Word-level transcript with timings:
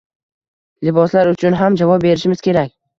liboslar 0.89 1.31
uchun 1.35 1.61
ham 1.63 1.81
javob 1.85 2.07
berishimiz 2.11 2.47
kerak. 2.53 2.79